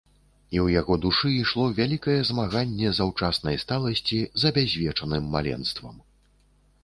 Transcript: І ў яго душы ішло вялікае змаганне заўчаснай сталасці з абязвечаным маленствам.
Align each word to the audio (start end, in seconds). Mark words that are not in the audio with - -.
І 0.55 0.57
ў 0.65 0.67
яго 0.79 0.95
душы 1.01 1.29
ішло 1.33 1.65
вялікае 1.79 2.15
змаганне 2.29 2.87
заўчаснай 2.99 3.59
сталасці 3.65 4.19
з 4.45 4.53
абязвечаным 4.53 5.27
маленствам. 5.35 5.95